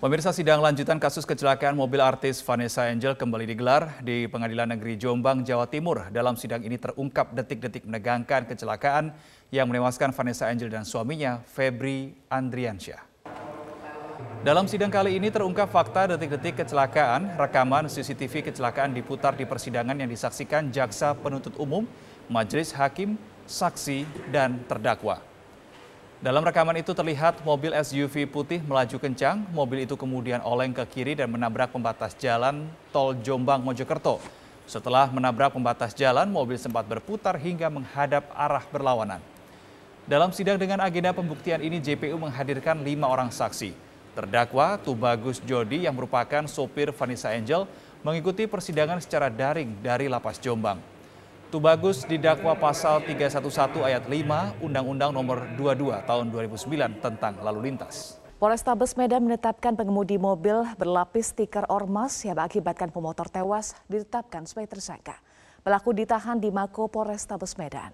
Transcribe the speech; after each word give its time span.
Pemirsa 0.00 0.32
sidang 0.32 0.64
lanjutan 0.64 0.96
kasus 0.96 1.28
kecelakaan 1.28 1.76
mobil 1.76 2.00
artis 2.00 2.40
Vanessa 2.40 2.88
Angel 2.88 3.12
kembali 3.12 3.44
digelar 3.44 4.00
di 4.00 4.24
Pengadilan 4.32 4.72
Negeri 4.72 4.96
Jombang, 4.96 5.44
Jawa 5.44 5.68
Timur. 5.68 6.08
Dalam 6.08 6.40
sidang 6.40 6.64
ini 6.64 6.80
terungkap 6.80 7.36
detik-detik 7.36 7.84
menegangkan 7.84 8.48
kecelakaan 8.48 9.12
yang 9.52 9.68
menewaskan 9.68 10.16
Vanessa 10.16 10.48
Angel 10.48 10.72
dan 10.72 10.88
suaminya, 10.88 11.44
Febri 11.44 12.16
Andriansyah. 12.32 12.96
Dalam 14.40 14.64
sidang 14.72 14.88
kali 14.88 15.20
ini 15.20 15.28
terungkap 15.28 15.68
fakta 15.68 16.16
detik-detik 16.16 16.64
kecelakaan, 16.64 17.36
rekaman 17.36 17.84
CCTV 17.92 18.48
kecelakaan 18.48 18.96
diputar 18.96 19.36
di 19.36 19.44
persidangan 19.44 20.00
yang 20.00 20.08
disaksikan 20.08 20.72
jaksa 20.72 21.12
penuntut 21.12 21.52
umum, 21.60 21.84
majelis 22.24 22.72
hakim, 22.72 23.20
saksi, 23.44 24.08
dan 24.32 24.64
terdakwa. 24.64 25.29
Dalam 26.20 26.44
rekaman 26.44 26.76
itu 26.76 26.92
terlihat 26.92 27.40
mobil 27.48 27.72
SUV 27.72 28.28
putih 28.28 28.60
melaju 28.60 29.00
kencang, 29.00 29.40
mobil 29.56 29.88
itu 29.88 29.96
kemudian 29.96 30.44
oleng 30.44 30.68
ke 30.76 30.84
kiri 30.84 31.16
dan 31.16 31.32
menabrak 31.32 31.72
pembatas 31.72 32.12
jalan 32.20 32.68
tol 32.92 33.16
Jombang 33.24 33.64
Mojokerto. 33.64 34.20
Setelah 34.68 35.08
menabrak 35.08 35.56
pembatas 35.56 35.96
jalan, 35.96 36.28
mobil 36.28 36.60
sempat 36.60 36.84
berputar 36.84 37.40
hingga 37.40 37.72
menghadap 37.72 38.28
arah 38.36 38.60
berlawanan. 38.68 39.16
Dalam 40.04 40.28
sidang 40.36 40.60
dengan 40.60 40.84
agenda 40.84 41.16
pembuktian 41.16 41.64
ini, 41.64 41.80
JPU 41.80 42.20
menghadirkan 42.20 42.84
lima 42.84 43.08
orang 43.08 43.32
saksi. 43.32 43.72
Terdakwa 44.12 44.76
Tubagus 44.76 45.40
Jodi 45.40 45.88
yang 45.88 45.96
merupakan 45.96 46.44
sopir 46.44 46.92
Vanessa 46.92 47.32
Angel 47.32 47.64
mengikuti 48.04 48.44
persidangan 48.44 49.00
secara 49.00 49.32
daring 49.32 49.72
dari 49.80 50.04
Lapas 50.04 50.36
Jombang. 50.36 50.99
Tubagus 51.50 52.06
didakwa 52.06 52.54
pasal 52.54 53.02
311 53.02 53.82
ayat 53.82 54.06
5 54.06 54.62
Undang-Undang 54.62 55.10
nomor 55.10 55.50
22 55.58 55.98
tahun 56.06 56.30
2009 56.30 57.02
tentang 57.02 57.42
lalu 57.42 57.66
lintas. 57.66 58.22
Polrestabes 58.38 58.94
Medan 58.94 59.26
menetapkan 59.26 59.74
pengemudi 59.74 60.14
mobil 60.14 60.62
berlapis 60.78 61.34
stiker 61.34 61.66
ormas 61.66 62.22
yang 62.22 62.38
mengakibatkan 62.38 62.94
pemotor 62.94 63.26
tewas 63.26 63.74
ditetapkan 63.90 64.46
sebagai 64.46 64.78
tersangka. 64.78 65.18
Pelaku 65.66 65.90
ditahan 65.90 66.38
di 66.38 66.54
Mako 66.54 66.86
Polrestabes 66.86 67.58
Medan. 67.58 67.90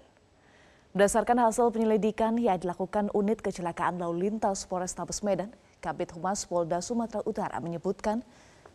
Berdasarkan 0.93 1.41
hasil 1.41 1.73
penyelidikan 1.73 2.37
yang 2.37 2.61
dilakukan 2.61 3.09
unit 3.17 3.41
kecelakaan 3.41 3.97
lalu 3.97 4.29
lintas 4.29 4.69
Polrestabes 4.69 5.25
Medan, 5.25 5.49
Kabit 5.81 6.13
Humas 6.13 6.45
Polda 6.45 6.77
Sumatera 6.77 7.25
Utara 7.25 7.57
menyebutkan 7.57 8.21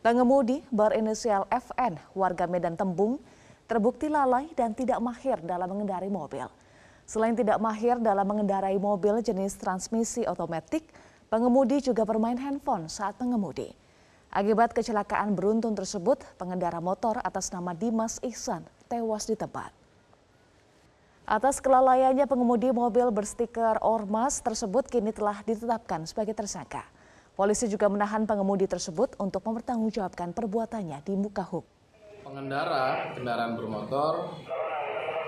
pengemudi 0.02 0.66
berinisial 0.74 1.46
FN 1.54 2.02
warga 2.18 2.50
Medan 2.50 2.74
Tembung 2.74 3.22
terbukti 3.72 4.12
lalai 4.12 4.52
dan 4.52 4.76
tidak 4.76 5.00
mahir 5.00 5.40
dalam 5.40 5.64
mengendarai 5.64 6.12
mobil. 6.12 6.44
Selain 7.08 7.32
tidak 7.32 7.56
mahir 7.56 7.96
dalam 8.04 8.28
mengendarai 8.28 8.76
mobil 8.76 9.24
jenis 9.24 9.56
transmisi 9.56 10.28
otomatik, 10.28 10.84
pengemudi 11.32 11.80
juga 11.80 12.04
bermain 12.04 12.36
handphone 12.36 12.92
saat 12.92 13.16
mengemudi. 13.16 13.72
Akibat 14.28 14.76
kecelakaan 14.76 15.32
beruntun 15.32 15.72
tersebut, 15.72 16.20
pengendara 16.36 16.84
motor 16.84 17.16
atas 17.24 17.48
nama 17.48 17.72
Dimas 17.72 18.20
Ihsan 18.20 18.60
tewas 18.92 19.24
di 19.24 19.40
tempat. 19.40 19.72
Atas 21.24 21.64
kelalaiannya 21.64 22.28
pengemudi 22.28 22.68
mobil 22.76 23.08
berstiker 23.08 23.80
Ormas 23.80 24.44
tersebut 24.44 24.84
kini 24.84 25.16
telah 25.16 25.40
ditetapkan 25.48 26.04
sebagai 26.04 26.36
tersangka. 26.36 26.84
Polisi 27.32 27.72
juga 27.72 27.88
menahan 27.88 28.28
pengemudi 28.28 28.68
tersebut 28.68 29.16
untuk 29.16 29.40
mempertanggungjawabkan 29.48 30.36
perbuatannya 30.36 31.00
di 31.08 31.16
muka 31.16 31.40
hukum 31.40 31.81
pengendara 32.32 33.12
kendaraan 33.12 33.60
bermotor 33.60 34.40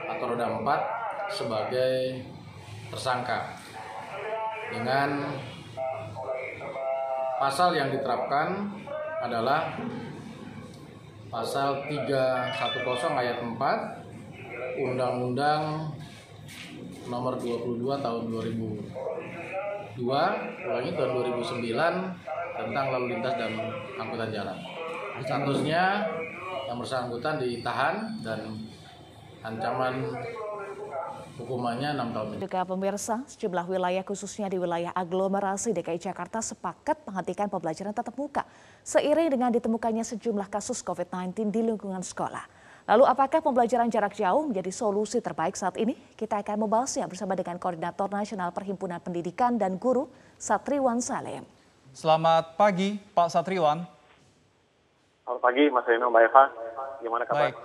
atau 0.08 0.24
roda 0.24 0.56
4 0.56 1.36
sebagai 1.36 2.24
tersangka 2.88 3.60
dengan 4.72 5.28
pasal 7.36 7.76
yang 7.76 7.92
diterapkan 7.92 8.72
adalah 9.20 9.76
pasal 11.28 11.84
310 11.92 13.20
ayat 13.20 13.36
4 13.52 14.80
Undang-Undang 14.80 15.92
nomor 17.12 17.36
22 17.36 17.84
tahun 18.00 18.22
2002 18.32 20.00
ulangi 20.00 20.90
tahun 20.96 21.10
2009 21.20 21.68
tentang 22.64 22.86
lalu 22.96 23.12
lintas 23.12 23.36
dan 23.36 23.52
angkutan 24.00 24.32
jalan. 24.32 24.56
Statusnya 25.20 26.08
yang 26.64 26.78
bersangkutan 26.80 27.40
ditahan 27.40 28.20
dan 28.24 28.40
ancaman 29.44 30.16
hukumannya 31.36 31.98
enam 31.98 32.08
tahun. 32.14 32.38
Juga 32.38 32.62
pemirsa, 32.62 33.20
sejumlah 33.26 33.66
wilayah 33.66 34.04
khususnya 34.06 34.46
di 34.46 34.56
wilayah 34.56 34.94
aglomerasi 34.94 35.74
DKI 35.74 35.98
Jakarta 35.98 36.38
sepakat 36.38 37.02
menghentikan 37.04 37.50
pembelajaran 37.50 37.90
tatap 37.90 38.14
muka 38.14 38.42
seiring 38.86 39.34
dengan 39.34 39.50
ditemukannya 39.50 40.06
sejumlah 40.06 40.46
kasus 40.48 40.80
COVID-19 40.86 41.50
di 41.50 41.60
lingkungan 41.66 42.00
sekolah. 42.00 42.46
Lalu 42.84 43.08
apakah 43.08 43.40
pembelajaran 43.40 43.88
jarak 43.88 44.12
jauh 44.12 44.44
menjadi 44.44 44.68
solusi 44.68 45.16
terbaik 45.16 45.56
saat 45.56 45.80
ini? 45.80 45.96
Kita 46.20 46.44
akan 46.44 46.68
membahasnya 46.68 47.08
bersama 47.08 47.32
dengan 47.32 47.56
Koordinator 47.56 48.12
Nasional 48.12 48.52
Perhimpunan 48.52 49.00
Pendidikan 49.00 49.56
dan 49.56 49.80
Guru, 49.80 50.04
Satriwan 50.36 51.00
Salem. 51.00 51.48
Selamat 51.96 52.60
pagi, 52.60 53.00
Pak 53.16 53.32
Satriwan. 53.32 53.93
Selamat 55.24 55.40
pagi, 55.40 55.64
Mas 55.72 55.88
Reno, 55.88 56.12
Mbak 56.12 56.22
Eva. 56.28 56.44
Gimana 57.00 57.24
kabar? 57.24 57.48
Baik. 57.48 57.56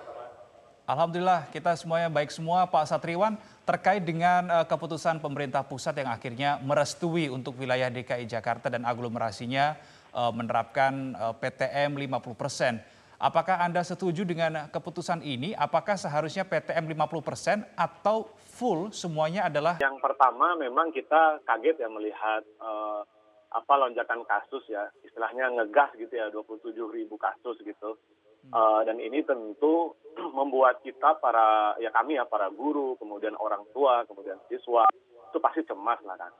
Alhamdulillah 0.87 1.41
kita 1.51 1.75
semuanya 1.75 2.07
baik 2.07 2.31
semua 2.31 2.63
Pak 2.71 2.87
Satriwan 2.87 3.35
terkait 3.67 3.99
dengan 3.99 4.47
uh, 4.47 4.63
keputusan 4.63 5.19
pemerintah 5.19 5.61
pusat 5.67 5.91
yang 5.99 6.07
akhirnya 6.07 6.55
merestui 6.63 7.27
untuk 7.27 7.59
wilayah 7.59 7.91
DKI 7.91 8.25
Jakarta 8.31 8.71
dan 8.71 8.87
aglomerasinya 8.87 9.75
uh, 10.15 10.31
menerapkan 10.31 11.19
uh, 11.19 11.35
PTM 11.35 11.99
50%. 11.99 12.79
Apakah 13.19 13.59
Anda 13.59 13.83
setuju 13.83 14.23
dengan 14.23 14.71
keputusan 14.71 15.19
ini? 15.19 15.51
Apakah 15.51 15.99
seharusnya 15.99 16.47
PTM 16.47 16.87
50% 16.95 17.75
atau 17.75 18.31
full 18.55 18.95
semuanya 18.95 19.51
adalah 19.51 19.83
Yang 19.83 19.99
pertama 19.99 20.55
memang 20.55 20.95
kita 20.95 21.43
kaget 21.43 21.75
ya 21.83 21.91
melihat 21.91 22.41
uh, 22.63 23.03
apa 23.49 23.73
lonjakan 23.81 24.21
kasus 24.29 24.61
ya, 24.69 24.89
istilahnya 25.01 25.49
ngegas 25.57 25.93
gitu 25.97 26.13
ya 26.13 26.29
27 26.29 26.73
ribu 26.93 27.17
kasus 27.17 27.57
gitu 27.65 27.97
Uh, 28.49 28.81
dan 28.87 28.97
ini 28.97 29.21
tentu 29.27 29.93
membuat 30.37 30.79
kita 30.81 31.19
para 31.19 31.75
ya 31.77 31.91
kami 31.91 32.15
ya 32.17 32.25
para 32.25 32.47
guru, 32.49 32.95
kemudian 32.97 33.35
orang 33.35 33.61
tua, 33.75 34.07
kemudian 34.07 34.39
siswa 34.47 34.87
itu 35.29 35.37
pasti 35.37 35.61
cemas 35.67 35.99
lah 36.07 36.17
kan. 36.17 36.31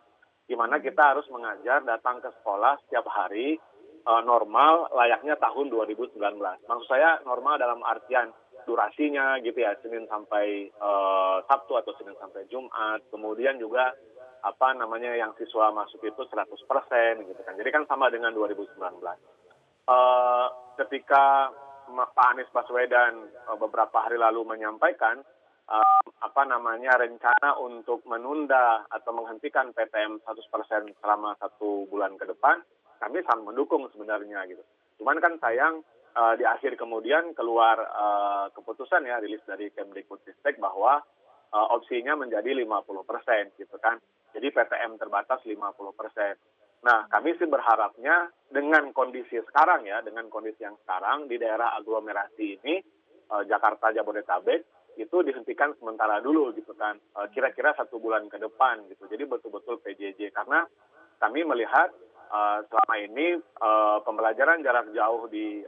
Gimana 0.49 0.81
kita 0.81 1.13
harus 1.13 1.27
mengajar 1.29 1.85
datang 1.85 2.17
ke 2.23 2.33
sekolah 2.41 2.81
setiap 2.87 3.05
hari 3.05 3.61
uh, 4.09 4.23
normal 4.25 4.89
layaknya 4.95 5.37
tahun 5.37 5.69
2019. 5.69 6.17
Maksud 6.39 6.87
saya 6.89 7.21
normal 7.27 7.61
dalam 7.61 7.85
artian 7.85 8.33
durasinya 8.65 9.37
gitu 9.45 9.61
ya 9.61 9.77
Senin 9.85 10.09
sampai 10.09 10.73
uh, 10.81 11.45
Sabtu 11.45 11.77
atau 11.77 11.93
Senin 12.01 12.17
sampai 12.17 12.49
Jumat. 12.49 13.05
Kemudian 13.13 13.61
juga 13.61 13.93
apa 14.39 14.71
namanya 14.75 15.15
yang 15.15 15.31
siswa 15.35 15.71
masuk 15.71 16.03
itu 16.03 16.21
100% 16.23 16.55
gitu 17.27 17.41
kan. 17.43 17.53
Jadi 17.59 17.69
kan 17.71 17.83
sama 17.87 18.07
dengan 18.07 18.31
2019. 18.35 18.79
Uh, 19.89 20.47
ketika 20.77 21.49
Pak 21.89 22.27
Anies 22.37 22.49
Baswedan 22.53 23.25
eh, 23.25 23.57
beberapa 23.57 24.05
hari 24.05 24.21
lalu 24.21 24.45
menyampaikan 24.45 25.25
uh, 25.65 26.01
apa 26.21 26.45
namanya 26.45 27.01
rencana 27.01 27.57
untuk 27.57 28.05
menunda 28.05 28.85
atau 28.93 29.11
menghentikan 29.17 29.73
PTM 29.73 30.21
100% 30.21 31.01
selama 31.01 31.33
satu 31.41 31.89
bulan 31.89 32.13
ke 32.21 32.29
depan, 32.29 32.61
kami 33.01 33.25
sangat 33.25 33.41
mendukung 33.41 33.89
sebenarnya 33.89 34.45
gitu. 34.45 34.61
Cuman 35.01 35.17
kan 35.17 35.41
sayang 35.41 35.81
uh, 36.13 36.33
di 36.37 36.45
akhir 36.45 36.77
kemudian 36.77 37.33
keluar 37.33 37.81
uh, 37.81 38.45
keputusan 38.53 39.09
ya 39.09 39.17
rilis 39.17 39.41
dari 39.49 39.73
Kemdikbudristek 39.73 40.61
bahwa 40.61 41.01
uh, 41.53 41.67
opsinya 41.73 42.13
menjadi 42.19 42.53
50% 42.53 43.57
gitu 43.57 43.77
kan. 43.81 43.97
Jadi 44.33 44.47
PTM 44.53 44.97
terbatas 45.01 45.41
50%. 45.41 45.59
Nah, 46.79 47.11
kami 47.11 47.35
sih 47.35 47.47
berharapnya 47.49 48.31
dengan 48.47 48.95
kondisi 48.95 49.35
sekarang 49.43 49.83
ya, 49.83 49.99
dengan 49.99 50.31
kondisi 50.31 50.63
yang 50.63 50.79
sekarang 50.87 51.27
di 51.27 51.35
daerah 51.35 51.75
aglomerasi 51.75 52.63
ini, 52.63 52.79
uh, 53.35 53.43
Jakarta, 53.43 53.91
Jabodetabek, 53.91 54.95
itu 54.95 55.17
dihentikan 55.23 55.75
sementara 55.79 56.23
dulu 56.23 56.55
gitu 56.55 56.71
kan, 56.79 56.95
uh, 57.19 57.27
kira-kira 57.35 57.75
satu 57.75 57.99
bulan 57.99 58.31
ke 58.31 58.39
depan 58.39 58.87
gitu. 58.87 59.11
Jadi 59.11 59.27
betul-betul 59.27 59.83
PJJ 59.83 60.31
karena 60.31 60.63
kami 61.19 61.43
melihat 61.43 61.91
uh, 62.31 62.63
selama 62.67 62.95
ini 62.95 63.27
pembelajaran 64.07 64.63
jarak 64.63 64.87
jauh 64.95 65.27
di 65.27 65.59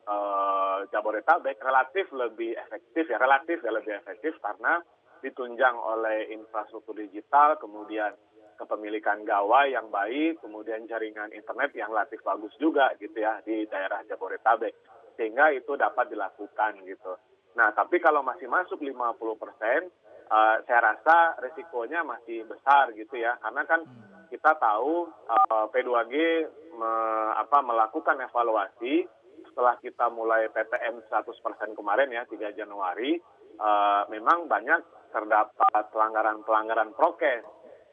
Jabodetabek 0.89 1.59
relatif 1.59 2.07
lebih 2.15 2.55
efektif 2.55 3.11
ya, 3.11 3.19
relatif 3.19 3.59
ya 3.59 3.71
lebih 3.75 3.99
efektif 3.99 4.39
karena 4.39 4.79
ditunjang 5.21 5.77
oleh 5.77 6.33
infrastruktur 6.33 6.97
digital, 6.97 7.59
kemudian 7.61 8.15
kepemilikan 8.61 9.25
gawai 9.25 9.73
yang 9.73 9.89
baik, 9.89 10.37
kemudian 10.37 10.85
jaringan 10.85 11.33
internet 11.33 11.73
yang 11.73 11.89
relatif 11.89 12.21
bagus 12.21 12.53
juga 12.61 12.93
gitu 13.01 13.17
ya 13.17 13.41
di 13.41 13.65
daerah 13.65 14.05
Jabodetabek. 14.05 14.77
Sehingga 15.17 15.49
itu 15.49 15.73
dapat 15.73 16.13
dilakukan 16.13 16.85
gitu. 16.85 17.17
Nah, 17.57 17.73
tapi 17.73 17.97
kalau 17.97 18.21
masih 18.21 18.47
masuk 18.47 18.79
50 18.79 19.17
persen, 19.35 19.89
uh, 20.31 20.55
saya 20.63 20.79
rasa 20.93 21.35
resikonya 21.41 22.05
masih 22.05 22.47
besar 22.47 22.93
gitu 22.95 23.19
ya. 23.19 23.35
Karena 23.41 23.65
kan 23.67 23.81
kita 24.31 24.55
tahu 24.55 25.09
uh, 25.27 25.65
P2G 25.73 26.13
me, 26.79 26.91
apa, 27.35 27.59
melakukan 27.59 28.23
evaluasi 28.23 29.03
setelah 29.51 29.75
kita 29.83 30.07
mulai 30.07 30.47
PTM 30.47 31.03
100% 31.11 31.75
kemarin 31.75 32.07
ya 32.07 32.23
3 32.23 32.55
Januari, 32.55 33.19
uh, 33.59 34.07
memang 34.07 34.47
banyak 34.47 34.79
terdapat 35.11 35.91
pelanggaran-pelanggaran 35.91 36.95
prokes 36.95 37.43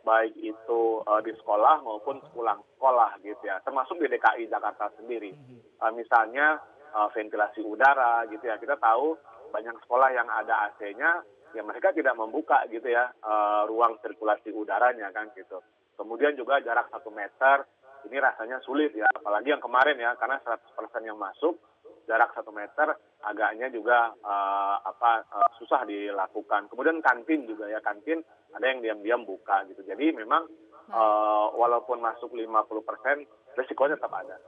baik 0.02 0.34
itu 0.38 0.80
uh, 1.04 1.20
di 1.22 1.32
sekolah 1.36 1.82
maupun 1.82 2.22
pulang 2.34 2.62
sekolah 2.76 3.18
gitu 3.22 3.42
ya, 3.44 3.58
termasuk 3.62 3.98
di 3.98 4.06
DKI 4.10 4.50
Jakarta 4.50 4.90
sendiri. 4.98 5.34
Uh, 5.78 5.92
misalnya 5.94 6.58
uh, 6.94 7.08
ventilasi 7.12 7.62
udara 7.62 8.26
gitu 8.30 8.46
ya, 8.46 8.56
kita 8.58 8.78
tahu 8.78 9.18
banyak 9.48 9.74
sekolah 9.84 10.12
yang 10.12 10.28
ada 10.28 10.68
AC-nya, 10.70 11.24
ya 11.56 11.62
mereka 11.64 11.92
tidak 11.96 12.14
membuka 12.14 12.60
gitu 12.68 12.88
ya 12.88 13.08
uh, 13.24 13.64
ruang 13.64 13.96
sirkulasi 14.04 14.52
udaranya 14.52 15.08
kan 15.12 15.32
gitu. 15.32 15.60
Kemudian 15.98 16.38
juga 16.38 16.62
jarak 16.62 16.92
satu 16.94 17.10
meter 17.10 17.66
ini 18.06 18.16
rasanya 18.22 18.62
sulit 18.62 18.94
ya, 18.94 19.08
apalagi 19.10 19.50
yang 19.50 19.62
kemarin 19.62 19.98
ya, 19.98 20.14
karena 20.14 20.38
100% 20.46 21.02
yang 21.02 21.18
masuk, 21.18 21.58
jarak 22.08 22.32
satu 22.32 22.48
meter 22.50 22.96
agaknya 23.22 23.68
juga 23.68 24.16
uh, 24.24 24.80
apa 24.80 25.28
uh, 25.28 25.50
susah 25.60 25.84
dilakukan. 25.84 26.72
Kemudian 26.72 27.04
kantin 27.04 27.44
juga 27.44 27.68
ya, 27.68 27.78
kantin 27.84 28.24
ada 28.56 28.64
yang 28.64 28.80
diam-diam 28.80 29.22
buka 29.28 29.68
gitu. 29.68 29.84
Jadi 29.84 30.16
memang 30.16 30.48
uh, 30.88 31.52
walaupun 31.52 32.00
masuk 32.00 32.32
50%, 32.32 32.48
resikonya 33.60 34.00
tetap 34.00 34.12
ada. 34.16 34.40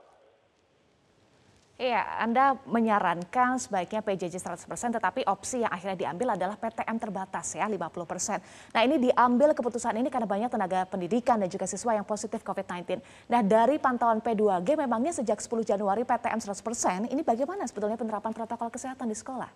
Iya, 1.81 2.05
Anda 2.21 2.61
menyarankan 2.69 3.57
sebaiknya 3.57 4.05
PJJ 4.05 4.37
100%, 4.37 5.01
tetapi 5.01 5.25
opsi 5.25 5.65
yang 5.65 5.73
akhirnya 5.73 5.97
diambil 5.97 6.37
adalah 6.37 6.61
PTM 6.61 7.01
terbatas 7.01 7.57
ya, 7.57 7.65
50%. 7.65 8.77
Nah 8.77 8.85
ini 8.85 9.01
diambil 9.01 9.57
keputusan 9.57 9.97
ini 9.97 10.13
karena 10.13 10.29
banyak 10.29 10.53
tenaga 10.53 10.85
pendidikan 10.85 11.41
dan 11.41 11.49
juga 11.49 11.65
siswa 11.65 11.97
yang 11.97 12.05
positif 12.05 12.45
COVID-19. 12.45 13.01
Nah 13.33 13.41
dari 13.41 13.81
pantauan 13.81 14.21
P2G 14.21 14.77
memangnya 14.77 15.17
sejak 15.25 15.41
10 15.41 15.65
Januari 15.65 16.05
PTM 16.05 16.37
100%, 16.45 17.09
ini 17.09 17.25
bagaimana 17.25 17.65
sebetulnya 17.65 17.97
penerapan 17.97 18.37
protokol 18.37 18.69
kesehatan 18.69 19.09
di 19.09 19.17
sekolah? 19.17 19.49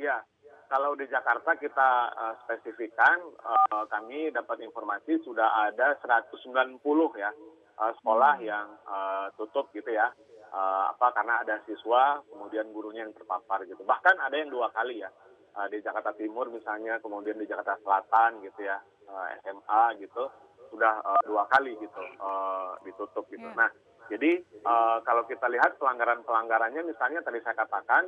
Ya, 0.00 0.24
kalau 0.72 0.96
di 0.96 1.04
Jakarta 1.12 1.60
kita 1.60 1.90
uh, 2.16 2.34
spesifikkan, 2.40 3.20
uh, 3.44 3.84
kami 3.92 4.32
dapat 4.32 4.64
informasi 4.64 5.20
sudah 5.28 5.68
ada 5.68 5.92
190 6.00 6.80
ya 7.20 7.28
sekolah 7.76 8.40
hmm. 8.40 8.46
yang 8.46 8.66
uh, 8.88 9.28
tutup 9.36 9.68
gitu 9.72 9.92
ya. 9.92 10.10
Uh, 10.46 10.94
apa 10.94 11.12
karena 11.12 11.42
ada 11.42 11.60
siswa 11.68 12.22
kemudian 12.32 12.70
gurunya 12.72 13.04
yang 13.04 13.12
terpapar 13.12 13.66
gitu. 13.68 13.82
Bahkan 13.84 14.16
ada 14.16 14.36
yang 14.36 14.48
dua 14.48 14.72
kali 14.72 15.04
ya. 15.04 15.10
Uh, 15.56 15.68
di 15.72 15.80
Jakarta 15.80 16.12
Timur 16.16 16.52
misalnya 16.52 17.00
kemudian 17.00 17.36
di 17.36 17.48
Jakarta 17.48 17.76
Selatan 17.84 18.40
gitu 18.44 18.64
ya. 18.64 18.80
Uh, 19.04 19.26
SMA 19.44 19.82
gitu. 20.00 20.24
Sudah 20.72 20.98
uh, 21.04 21.22
dua 21.28 21.44
kali 21.52 21.76
gitu 21.76 22.02
uh, 22.20 22.74
ditutup 22.82 23.28
gitu. 23.28 23.44
Yeah. 23.44 23.54
nah 23.54 23.70
jadi 24.06 24.38
uh, 24.62 25.02
kalau 25.02 25.26
kita 25.26 25.50
lihat 25.50 25.78
pelanggaran 25.82 26.22
pelanggarannya 26.22 26.86
misalnya 26.86 27.26
tadi 27.26 27.42
saya 27.42 27.58
katakan 27.58 28.06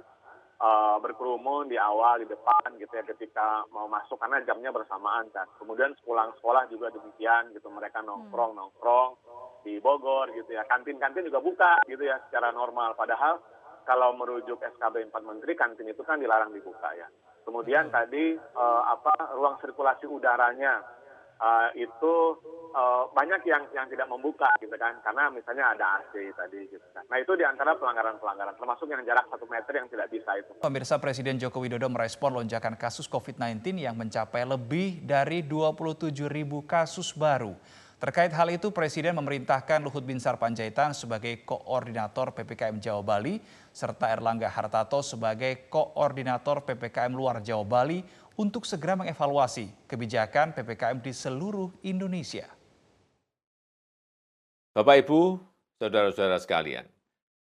uh, 0.62 0.96
berkerumun 1.02 1.70
di 1.70 1.78
awal 1.78 2.22
di 2.22 2.26
depan 2.26 2.78
gitu 2.78 2.92
ya 2.94 3.04
ketika 3.06 3.66
mau 3.74 3.90
masuk 3.90 4.18
karena 4.18 4.42
jamnya 4.46 4.70
bersamaan 4.70 5.26
kan. 5.34 5.46
Kemudian 5.58 5.94
pulang 6.06 6.30
sekolah 6.38 6.70
juga 6.70 6.94
demikian 6.94 7.50
gitu. 7.54 7.66
Mereka 7.70 8.02
nongkrong 8.02 8.52
hmm. 8.54 8.60
nongkrong 8.62 9.10
di 9.62 9.78
Bogor 9.82 10.30
gitu 10.34 10.54
ya. 10.54 10.66
Kantin-kantin 10.66 11.26
juga 11.26 11.40
buka 11.42 11.72
gitu 11.86 12.02
ya 12.04 12.18
secara 12.28 12.50
normal. 12.50 12.94
Padahal 12.94 13.38
kalau 13.88 14.12
merujuk 14.12 14.60
SKB 14.60 15.08
4 15.08 15.16
Menteri 15.24 15.56
kantin 15.56 15.88
itu 15.88 16.04
kan 16.04 16.20
dilarang 16.20 16.52
dibuka 16.52 16.92
ya. 16.92 17.08
Kemudian 17.48 17.88
hmm. 17.88 17.94
tadi 17.96 18.36
uh, 18.36 18.82
apa 18.84 19.32
ruang 19.32 19.56
sirkulasi 19.64 20.04
udaranya 20.04 20.84
uh, 21.40 21.72
itu 21.72 22.14
uh, 22.76 23.08
banyak 23.16 23.40
yang 23.48 23.64
yang 23.72 23.88
tidak 23.88 24.04
membuka 24.10 24.52
gitu 24.60 24.76
kan 24.76 25.00
karena 25.00 25.32
misalnya 25.32 25.72
ada 25.72 26.04
AC 26.04 26.12
tadi 26.36 26.68
gitu 26.68 26.84
kan. 26.92 27.08
Nah 27.08 27.16
itu 27.16 27.32
di 27.38 27.48
antara 27.48 27.78
pelanggaran-pelanggaran 27.80 28.60
termasuk 28.60 28.86
yang 28.90 29.00
jarak 29.08 29.24
satu 29.32 29.48
meter 29.48 29.72
yang 29.72 29.88
tidak 29.88 30.12
bisa 30.12 30.30
itu. 30.36 30.52
Pemirsa 30.60 31.00
Presiden 31.00 31.40
Joko 31.40 31.64
Widodo 31.64 31.88
merespon 31.88 32.36
lonjakan 32.36 32.76
kasus 32.76 33.08
COVID-19 33.08 33.80
yang 33.80 33.96
mencapai 33.96 34.44
lebih 34.44 35.00
dari 35.06 35.40
27 35.40 36.12
ribu 36.28 36.68
kasus 36.68 37.16
baru. 37.16 37.56
Terkait 37.98 38.30
hal 38.30 38.46
itu, 38.54 38.70
Presiden 38.70 39.18
memerintahkan 39.18 39.82
Luhut 39.82 40.06
Binsar 40.06 40.38
Panjaitan 40.38 40.94
sebagai 40.94 41.42
koordinator 41.42 42.30
PPKM 42.30 42.78
Jawa 42.78 43.02
Bali, 43.02 43.42
serta 43.74 44.14
Erlangga 44.14 44.46
Hartarto 44.46 45.02
sebagai 45.02 45.66
koordinator 45.66 46.62
PPKM 46.62 47.10
luar 47.10 47.42
Jawa 47.42 47.66
Bali 47.66 47.98
untuk 48.38 48.70
segera 48.70 48.94
mengevaluasi 48.94 49.90
kebijakan 49.90 50.54
PPKM 50.54 51.02
di 51.02 51.10
seluruh 51.10 51.74
Indonesia. 51.82 52.46
Bapak 54.78 55.02
Ibu, 55.02 55.42
saudara-saudara 55.82 56.38
sekalian, 56.38 56.86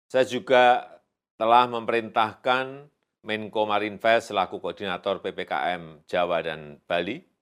saya 0.06 0.22
juga 0.22 0.86
telah 1.34 1.66
memerintahkan 1.66 2.86
Menko 3.26 3.66
Marinvest 3.66 4.30
selaku 4.30 4.62
koordinator 4.62 5.18
PPKM 5.18 6.06
Jawa 6.06 6.46
dan 6.46 6.78
Bali 6.86 7.33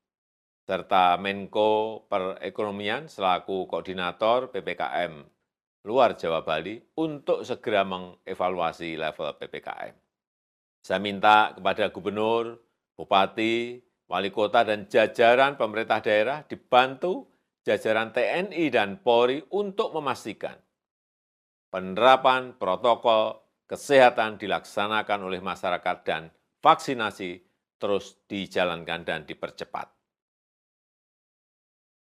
serta 0.63 1.19
Menko 1.19 2.07
Perekonomian 2.07 3.11
selaku 3.11 3.67
koordinator 3.67 4.51
PPKM 4.55 5.23
luar 5.83 6.15
Jawa 6.15 6.47
Bali 6.47 6.79
untuk 6.99 7.43
segera 7.43 7.83
mengevaluasi 7.83 8.95
level 8.95 9.35
PPKM. 9.35 9.95
Saya 10.83 10.99
minta 11.03 11.55
kepada 11.55 11.91
gubernur, 11.91 12.59
bupati, 12.95 13.83
wali 14.07 14.31
kota, 14.31 14.63
dan 14.63 14.87
jajaran 14.87 15.59
pemerintah 15.59 16.03
daerah 16.03 16.47
dibantu 16.47 17.27
jajaran 17.63 18.11
TNI 18.11 18.65
dan 18.71 18.99
Polri 19.03 19.43
untuk 19.55 19.95
memastikan 19.95 20.59
penerapan 21.71 22.59
protokol 22.59 23.41
kesehatan 23.65 24.37
dilaksanakan 24.37 25.25
oleh 25.25 25.41
masyarakat 25.41 25.97
dan 26.05 26.29
vaksinasi 26.61 27.41
terus 27.81 28.21
dijalankan 28.29 29.03
dan 29.03 29.25
dipercepat. 29.25 30.02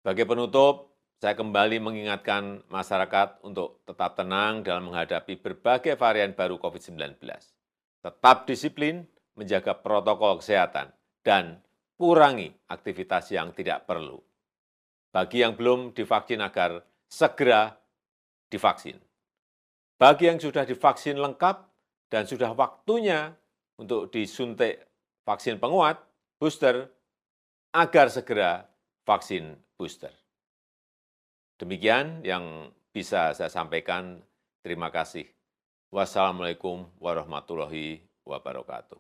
Sebagai 0.07 0.39
penutup, 0.39 0.95
saya 1.19 1.35
kembali 1.35 1.83
mengingatkan 1.83 2.63
masyarakat 2.71 3.43
untuk 3.43 3.83
tetap 3.83 4.15
tenang 4.15 4.63
dalam 4.63 4.87
menghadapi 4.87 5.35
berbagai 5.35 5.99
varian 5.99 6.31
baru 6.31 6.63
COVID-19. 6.63 7.19
Tetap 8.07 8.47
disiplin, 8.47 9.03
menjaga 9.35 9.75
protokol 9.75 10.39
kesehatan, 10.39 10.95
dan 11.27 11.59
kurangi 11.99 12.55
aktivitas 12.71 13.35
yang 13.35 13.51
tidak 13.51 13.83
perlu. 13.91 14.23
Bagi 15.11 15.43
yang 15.43 15.59
belum 15.59 15.91
divaksin 15.91 16.39
agar 16.39 16.87
segera 17.11 17.75
divaksin. 18.47 19.03
Bagi 19.99 20.31
yang 20.31 20.39
sudah 20.39 20.63
divaksin 20.63 21.19
lengkap 21.19 21.67
dan 22.15 22.31
sudah 22.31 22.55
waktunya 22.55 23.35
untuk 23.75 24.15
disuntik 24.15 24.87
vaksin 25.27 25.59
penguat, 25.59 25.99
booster, 26.39 26.95
agar 27.75 28.07
segera 28.07 28.71
vaksin 29.03 29.66
booster. 29.77 30.13
Demikian 31.61 32.25
yang 32.25 32.73
bisa 32.93 33.33
saya 33.37 33.53
sampaikan. 33.53 34.21
Terima 34.65 34.91
kasih. 34.91 35.29
Wassalamualaikum 35.93 36.91
warahmatullahi 36.99 38.03
wabarakatuh. 38.27 38.99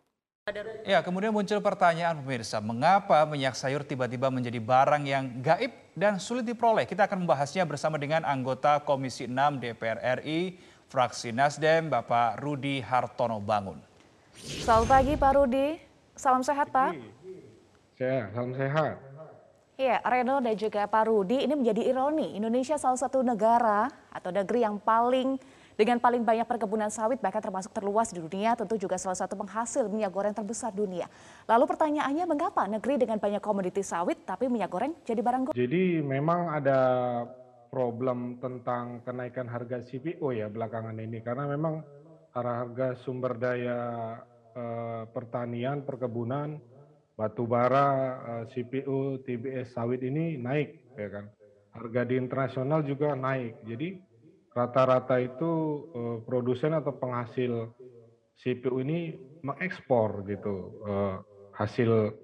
Ya, 0.86 1.02
kemudian 1.02 1.34
muncul 1.34 1.58
pertanyaan 1.58 2.22
pemirsa, 2.22 2.62
mengapa 2.62 3.26
minyak 3.26 3.58
sayur 3.58 3.82
tiba-tiba 3.82 4.30
menjadi 4.30 4.62
barang 4.62 5.02
yang 5.02 5.42
gaib 5.42 5.74
dan 5.98 6.22
sulit 6.22 6.46
diperoleh? 6.46 6.86
Kita 6.86 7.10
akan 7.10 7.26
membahasnya 7.26 7.66
bersama 7.66 7.98
dengan 7.98 8.22
anggota 8.22 8.78
Komisi 8.86 9.26
6 9.26 9.34
DPR 9.58 10.22
RI, 10.22 10.54
fraksi 10.86 11.34
Nasdem, 11.34 11.90
Bapak 11.90 12.38
Rudi 12.38 12.78
Hartono 12.78 13.42
Bangun. 13.42 13.82
Selamat 14.38 14.86
pagi 14.86 15.18
Pak 15.18 15.32
Rudi, 15.34 15.82
salam 16.14 16.46
sehat 16.46 16.70
Pak. 16.70 16.94
Sehat, 17.98 18.30
salam 18.30 18.54
sehat. 18.54 19.05
Iya, 19.76 20.00
Reno 20.08 20.40
dan 20.40 20.56
juga 20.56 20.88
Pak 20.88 21.04
Rudi, 21.04 21.44
ini 21.44 21.52
menjadi 21.52 21.84
ironi. 21.84 22.32
Indonesia 22.32 22.80
salah 22.80 22.96
satu 22.96 23.20
negara 23.20 23.84
atau 24.08 24.32
negeri 24.32 24.64
yang 24.64 24.80
paling 24.80 25.36
dengan 25.76 26.00
paling 26.00 26.24
banyak 26.24 26.48
perkebunan 26.48 26.88
sawit 26.88 27.20
bahkan 27.20 27.44
termasuk 27.44 27.76
terluas 27.76 28.08
di 28.08 28.24
dunia, 28.24 28.56
tentu 28.56 28.80
juga 28.80 28.96
salah 28.96 29.20
satu 29.20 29.36
penghasil 29.36 29.84
minyak 29.92 30.08
goreng 30.08 30.32
terbesar 30.32 30.72
dunia. 30.72 31.04
Lalu 31.44 31.68
pertanyaannya 31.68 32.24
mengapa 32.24 32.64
negeri 32.64 33.04
dengan 33.04 33.20
banyak 33.20 33.44
komoditi 33.44 33.84
sawit 33.84 34.24
tapi 34.24 34.48
minyak 34.48 34.72
goreng 34.72 34.96
jadi 35.04 35.20
barang 35.20 35.52
goreng? 35.52 35.56
Jadi 35.60 36.00
memang 36.00 36.56
ada 36.56 36.80
problem 37.68 38.40
tentang 38.40 39.04
kenaikan 39.04 39.44
harga 39.44 39.84
CPO 39.84 40.32
ya 40.32 40.48
belakangan 40.48 40.96
ini 40.96 41.20
karena 41.20 41.44
memang 41.52 41.84
harga 42.32 42.96
sumber 43.04 43.36
daya 43.36 43.76
eh, 44.56 45.04
pertanian, 45.12 45.84
perkebunan 45.84 46.75
batu 47.16 47.48
bara, 47.48 47.88
eh, 48.20 48.44
CPU, 48.52 49.24
TBS 49.24 49.72
sawit 49.72 50.04
ini 50.04 50.36
naik, 50.36 50.94
ya 50.94 51.08
kan. 51.08 51.24
Harga 51.72 52.08
di 52.08 52.14
internasional 52.16 52.84
juga 52.84 53.16
naik. 53.16 53.64
Jadi 53.64 54.00
rata-rata 54.56 55.20
itu 55.20 55.84
uh, 55.92 56.16
produsen 56.24 56.72
atau 56.72 56.96
penghasil 56.96 57.76
CPU 58.40 58.80
ini 58.80 59.12
mengekspor 59.44 60.24
gitu 60.24 60.80
uh, 60.88 61.20
hasil 61.52 62.16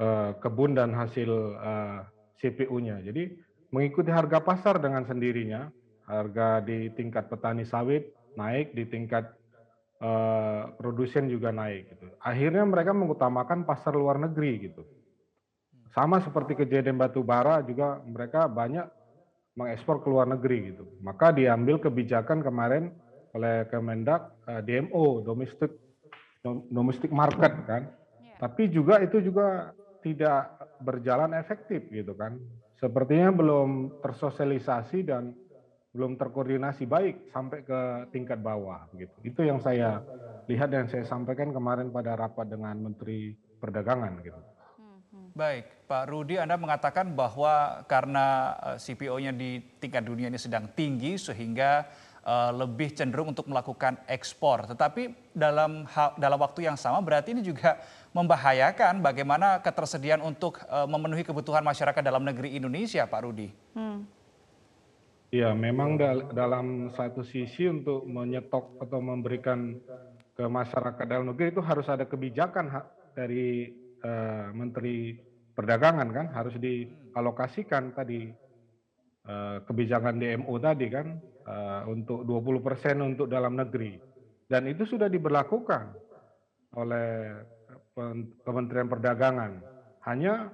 uh, 0.00 0.30
kebun 0.40 0.72
dan 0.72 0.96
hasil 0.96 1.28
uh, 1.60 2.08
CPO-nya. 2.40 3.04
Jadi 3.04 3.36
mengikuti 3.68 4.08
harga 4.08 4.40
pasar 4.40 4.80
dengan 4.80 5.04
sendirinya, 5.04 5.68
harga 6.08 6.64
di 6.64 6.88
tingkat 6.96 7.28
petani 7.28 7.68
sawit 7.68 8.08
naik, 8.40 8.72
di 8.72 8.88
tingkat 8.88 9.28
uh, 10.00 10.72
produsen 10.76 11.28
juga 11.28 11.52
naik. 11.52 11.94
Gitu. 11.94 12.06
Akhirnya 12.20 12.64
mereka 12.64 12.90
mengutamakan 12.96 13.68
pasar 13.68 13.94
luar 13.94 14.16
negeri 14.18 14.70
gitu. 14.70 14.82
Sama 15.92 16.22
seperti 16.22 16.54
kejadian 16.54 16.96
batu 16.96 17.20
bara 17.20 17.60
juga 17.66 18.00
mereka 18.02 18.46
banyak 18.46 18.86
mengekspor 19.58 20.00
ke 20.00 20.08
luar 20.08 20.26
negeri 20.30 20.72
gitu. 20.74 20.84
Maka 21.04 21.34
diambil 21.34 21.82
kebijakan 21.82 22.40
kemarin 22.40 22.94
oleh 23.36 23.66
Kemendak 23.70 24.34
uh, 24.48 24.58
eh, 24.58 24.62
DMO 24.66 25.22
domestic 25.22 25.70
domestic 26.72 27.12
market 27.12 27.52
kan. 27.68 27.92
Yeah. 28.24 28.38
Tapi 28.40 28.72
juga 28.72 28.98
itu 29.04 29.20
juga 29.20 29.76
tidak 30.00 30.56
berjalan 30.80 31.36
efektif 31.36 31.84
gitu 31.92 32.16
kan. 32.16 32.40
Sepertinya 32.80 33.28
belum 33.28 34.00
tersosialisasi 34.00 35.04
dan 35.04 35.36
belum 35.90 36.14
terkoordinasi 36.14 36.86
baik 36.86 37.34
sampai 37.34 37.66
ke 37.66 37.80
tingkat 38.14 38.38
bawah 38.38 38.86
gitu. 38.94 39.10
Itu 39.26 39.42
yang 39.42 39.58
saya 39.58 39.98
lihat 40.46 40.70
dan 40.70 40.86
saya 40.86 41.02
sampaikan 41.02 41.50
kemarin 41.50 41.90
pada 41.90 42.14
rapat 42.14 42.46
dengan 42.46 42.78
Menteri 42.78 43.34
Perdagangan 43.58 44.22
gitu. 44.22 44.40
Baik, 45.34 45.86
Pak 45.86 46.10
Rudi, 46.10 46.38
Anda 46.38 46.58
mengatakan 46.58 47.14
bahwa 47.14 47.86
karena 47.86 48.54
eh, 48.62 48.78
CPO-nya 48.82 49.30
di 49.34 49.62
tingkat 49.78 50.06
dunia 50.06 50.26
ini 50.30 50.38
sedang 50.38 50.70
tinggi 50.74 51.18
sehingga 51.18 51.86
uh, 52.24 52.52
lebih 52.52 52.92
cenderung 52.92 53.32
untuk 53.32 53.48
melakukan 53.48 53.96
ekspor. 54.10 54.68
Tetapi 54.68 55.32
dalam 55.32 55.86
dalam 56.18 56.38
waktu 56.40 56.68
yang 56.68 56.76
sama 56.76 57.00
berarti 57.00 57.32
ini 57.32 57.42
juga 57.44 57.80
membahayakan 58.12 59.00
bagaimana 59.00 59.62
ketersediaan 59.62 60.20
untuk 60.20 60.60
uh, 60.68 60.84
memenuhi 60.84 61.22
kebutuhan 61.24 61.62
masyarakat 61.64 62.02
dalam 62.02 62.26
negeri 62.26 62.56
Indonesia, 62.58 63.06
Pak 63.06 63.20
Rudi. 63.24 63.48
Hmm. 63.72 64.04
Ya, 65.30 65.54
memang 65.54 65.94
dal 65.94 66.34
dalam 66.34 66.90
satu 66.98 67.22
sisi 67.22 67.70
untuk 67.70 68.02
menyetok 68.02 68.82
atau 68.82 68.98
memberikan 68.98 69.78
ke 70.34 70.42
masyarakat 70.42 71.06
dalam 71.06 71.30
negeri 71.30 71.54
itu 71.54 71.62
harus 71.62 71.86
ada 71.86 72.02
kebijakan 72.02 72.66
dari 73.14 73.70
uh, 74.02 74.50
Menteri 74.50 75.14
Perdagangan 75.54 76.08
kan, 76.10 76.26
harus 76.34 76.58
dialokasikan 76.58 77.94
tadi 77.94 78.26
uh, 79.30 79.62
kebijakan 79.70 80.18
DMO 80.18 80.54
tadi 80.58 80.86
kan 80.90 81.22
uh, 81.46 81.86
untuk 81.86 82.26
20% 82.26 82.98
untuk 82.98 83.30
dalam 83.30 83.54
negeri. 83.54 84.02
Dan 84.50 84.66
itu 84.66 84.82
sudah 84.82 85.06
diberlakukan 85.06 85.94
oleh 86.74 87.38
Kementerian 88.42 88.90
Perdagangan. 88.90 89.62
Hanya 90.10 90.50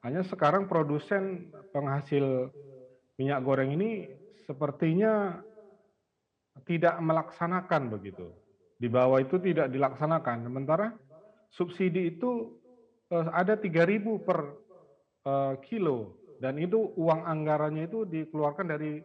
hanya 0.00 0.24
sekarang 0.24 0.64
produsen 0.64 1.52
penghasil 1.76 2.48
minyak 3.18 3.40
goreng 3.46 3.74
ini 3.74 4.10
sepertinya 4.44 5.38
tidak 6.66 6.98
melaksanakan 7.02 7.90
begitu. 7.90 8.30
Di 8.78 8.86
bawah 8.90 9.22
itu 9.22 9.38
tidak 9.42 9.70
dilaksanakan. 9.70 10.46
Sementara 10.46 10.94
subsidi 11.50 12.14
itu 12.14 12.58
uh, 13.10 13.30
ada 13.34 13.58
3.000 13.58 14.26
per 14.26 14.38
uh, 15.26 15.54
kilo 15.62 16.18
dan 16.42 16.58
itu 16.58 16.92
uang 16.98 17.24
anggarannya 17.24 17.86
itu 17.86 18.06
dikeluarkan 18.06 18.66
dari 18.70 19.02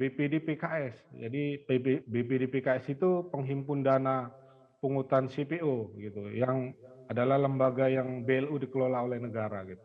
BPD 0.00 0.40
PKS. 0.46 0.96
Jadi 1.20 1.66
BPD 2.08 2.48
PKS 2.48 2.96
itu 2.96 3.28
penghimpun 3.28 3.84
dana 3.84 4.32
pungutan 4.80 5.28
CPO 5.28 5.92
gitu 6.00 6.32
yang 6.32 6.72
adalah 7.12 7.36
lembaga 7.36 7.90
yang 7.90 8.24
BLU 8.24 8.56
dikelola 8.56 9.04
oleh 9.04 9.20
negara 9.20 9.60
gitu. 9.68 9.82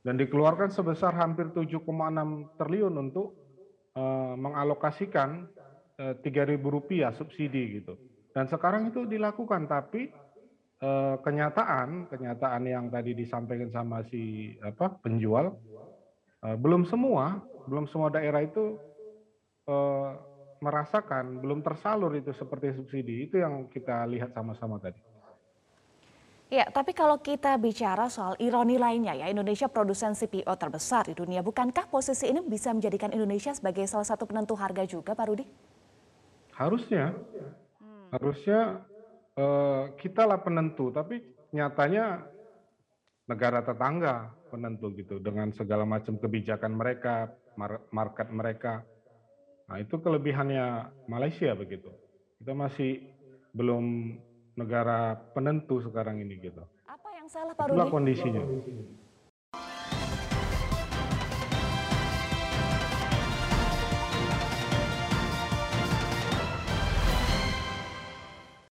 Dan 0.00 0.16
dikeluarkan 0.16 0.72
sebesar 0.72 1.12
hampir 1.12 1.52
7,6 1.52 1.84
triliun 2.56 2.94
untuk 2.96 3.36
uh, 3.92 4.32
mengalokasikan 4.32 5.44
uh, 6.00 6.16
eh, 6.16 6.56
3.000 6.56 6.56
rupiah 6.64 7.12
subsidi 7.12 7.80
gitu. 7.80 8.00
Dan 8.32 8.48
sekarang 8.48 8.88
itu 8.88 9.04
dilakukan 9.04 9.68
tapi 9.68 10.08
uh, 10.80 11.20
kenyataan 11.20 12.08
kenyataan 12.08 12.62
yang 12.64 12.88
tadi 12.88 13.12
disampaikan 13.12 13.68
sama 13.68 14.06
si 14.08 14.54
apa 14.64 14.96
penjual 15.04 15.58
uh, 16.46 16.56
belum 16.56 16.88
semua 16.88 17.44
belum 17.68 17.90
semua 17.90 18.08
daerah 18.08 18.40
itu 18.40 18.80
uh, 19.68 20.16
merasakan 20.60 21.40
belum 21.40 21.64
tersalur 21.64 22.12
itu 22.16 22.32
seperti 22.36 22.76
subsidi 22.76 23.28
itu 23.28 23.40
yang 23.40 23.68
kita 23.72 24.04
lihat 24.08 24.36
sama-sama 24.36 24.76
tadi. 24.76 25.00
Ya, 26.50 26.66
tapi 26.66 26.90
kalau 26.90 27.14
kita 27.22 27.54
bicara 27.62 28.10
soal 28.10 28.34
ironi 28.42 28.74
lainnya 28.74 29.14
ya, 29.14 29.30
Indonesia 29.30 29.70
produsen 29.70 30.18
CPO 30.18 30.50
terbesar 30.58 31.06
di 31.06 31.14
dunia. 31.14 31.46
Bukankah 31.46 31.86
posisi 31.86 32.26
ini 32.26 32.42
bisa 32.42 32.74
menjadikan 32.74 33.14
Indonesia 33.14 33.54
sebagai 33.54 33.86
salah 33.86 34.02
satu 34.02 34.26
penentu 34.26 34.58
harga 34.58 34.82
juga, 34.82 35.14
Pak 35.14 35.26
Rudi? 35.30 35.46
Harusnya, 36.58 37.14
harusnya 38.10 38.82
uh, 39.38 39.94
kita 39.94 40.26
lah 40.26 40.42
penentu, 40.42 40.90
tapi 40.90 41.22
nyatanya 41.54 42.26
negara 43.30 43.62
tetangga 43.62 44.34
penentu 44.50 44.90
gitu 44.98 45.22
dengan 45.22 45.54
segala 45.54 45.86
macam 45.86 46.18
kebijakan 46.18 46.74
mereka, 46.74 47.30
market 47.94 48.26
mereka. 48.34 48.82
Nah, 49.70 49.78
itu 49.78 50.02
kelebihannya 50.02 50.90
Malaysia 51.06 51.54
begitu. 51.54 51.94
Kita 52.42 52.58
masih 52.58 53.06
belum 53.54 54.18
negara 54.60 55.16
penentu 55.32 55.80
sekarang 55.80 56.20
ini 56.20 56.36
gitu. 56.36 56.60
Apa 56.84 57.08
yang 57.16 57.26
salah 57.32 57.56
Pak 57.56 57.72
Rudi? 57.72 57.80
Itulah 57.80 57.88
kondisinya. 57.88 58.42